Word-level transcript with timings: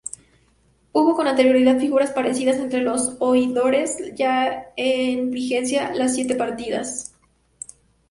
Hubo 0.93 1.13
con 1.15 1.27
anterioridad 1.27 1.77
figuras 1.77 2.09
parecidas 2.09 2.55
entre 2.57 2.81
los 2.81 3.17
oidores 3.19 3.99
ya 4.15 4.71
en 4.75 5.29
vigencia 5.29 5.93
las 5.93 6.15
Siete 6.15 6.33
Partidas. 6.33 7.13